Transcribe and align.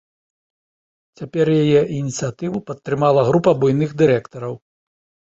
Цяпер 1.19 1.51
яе 1.63 1.81
ініцыятыву 1.97 2.57
падтрымала 2.71 3.21
група 3.29 3.55
буйных 3.65 3.95
дырэктараў. 4.01 4.53